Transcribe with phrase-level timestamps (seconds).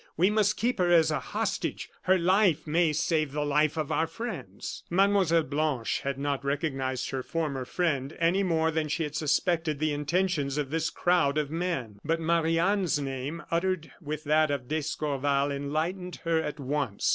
[0.17, 4.07] We must keep her as a hostage; her life may save the life of our
[4.07, 5.43] friends." Mlle.
[5.43, 10.57] Blanche had not recognized her former friend, any more than she had suspected the intentions
[10.57, 11.99] of this crowd of men.
[12.03, 17.07] But Marie Anne's name, uttered with that of d'Escorval enlightened her at once.